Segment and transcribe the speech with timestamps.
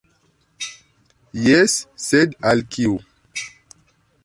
[1.49, 2.99] Jes, sed al kiu?